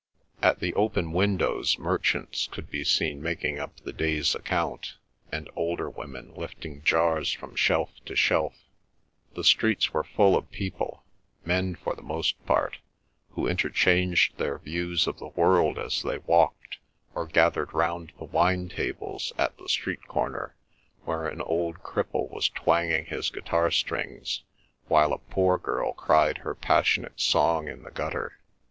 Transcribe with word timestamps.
At 0.41 0.61
the 0.61 0.73
open 0.73 1.11
windows 1.11 1.77
merchants 1.77 2.47
could 2.47 2.71
be 2.71 2.83
seen 2.83 3.21
making 3.21 3.59
up 3.59 3.79
the 3.81 3.93
day's 3.93 4.33
account, 4.33 4.95
and 5.31 5.47
older 5.55 5.91
women 5.91 6.33
lifting 6.33 6.81
jars 6.81 7.31
from 7.31 7.55
shelf 7.55 7.91
to 8.05 8.15
shelf. 8.15 8.55
The 9.35 9.43
streets 9.43 9.93
were 9.93 10.03
full 10.03 10.35
of 10.35 10.49
people, 10.49 11.03
men 11.45 11.75
for 11.75 11.93
the 11.95 12.01
most 12.01 12.43
part, 12.47 12.79
who 13.33 13.45
interchanged 13.45 14.37
their 14.39 14.57
views 14.57 15.05
of 15.05 15.19
the 15.19 15.27
world 15.27 15.77
as 15.77 16.01
they 16.01 16.17
walked, 16.17 16.79
or 17.13 17.27
gathered 17.27 17.71
round 17.71 18.11
the 18.17 18.25
wine 18.25 18.69
tables 18.69 19.31
at 19.37 19.55
the 19.59 19.69
street 19.69 20.07
corner, 20.07 20.55
where 21.05 21.27
an 21.27 21.41
old 21.41 21.83
cripple 21.83 22.27
was 22.31 22.49
twanging 22.49 23.05
his 23.05 23.29
guitar 23.29 23.69
strings, 23.69 24.41
while 24.87 25.13
a 25.13 25.19
poor 25.19 25.59
girl 25.59 25.93
cried 25.93 26.39
her 26.39 26.55
passionate 26.55 27.19
song 27.21 27.67
in 27.67 27.83
the 27.83 27.91
gutter. 27.91 28.39